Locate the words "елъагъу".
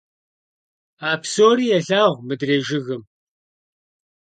1.77-2.23